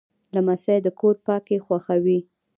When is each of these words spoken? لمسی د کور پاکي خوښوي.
لمسی 0.35 0.77
د 0.85 0.87
کور 0.99 1.15
پاکي 1.25 1.57
خوښوي. 1.65 2.19